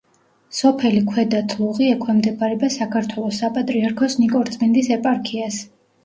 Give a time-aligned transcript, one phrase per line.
[0.59, 5.61] სოფელი ქვედა თლუღი ექვემდებარება საქართველოს საპატრიარქოს ნიკორწმინდის ეპარქიას.